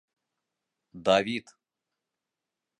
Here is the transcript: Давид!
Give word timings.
Давид! 1.05 1.45